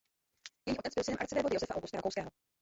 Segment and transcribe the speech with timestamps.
[0.65, 2.29] Její otec byl synem arcivévody Josefa Augusta Rakouského.